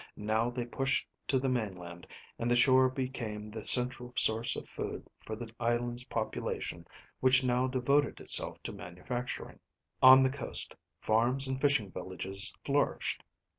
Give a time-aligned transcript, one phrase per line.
[0.17, 2.07] Now they pushed to the mainland,
[2.39, 6.87] and the shore became the central source of food for the island's population
[7.19, 9.59] which now devoted itself to manufacturing.
[10.01, 13.21] On the coast, farms and fishing villages flourished.